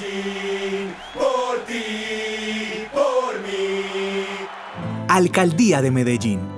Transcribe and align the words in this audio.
Medellín, 0.00 0.94
por 1.14 1.58
ti, 1.66 2.86
por 2.92 3.40
mí. 3.40 3.84
Alcaldía 5.08 5.82
de 5.82 5.90
Medellín. 5.90 6.57